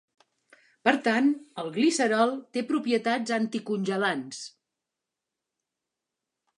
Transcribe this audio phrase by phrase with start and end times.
[0.87, 1.27] Per tant,
[1.63, 4.43] el glicerol té propietats anticongelants.